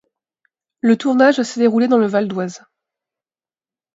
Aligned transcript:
Le 0.79 0.97
tournage 0.97 1.43
s'est 1.43 1.59
déroulé 1.59 1.87
dans 1.87 1.99
le 1.99 2.07
Val-d'Oise. 2.07 2.63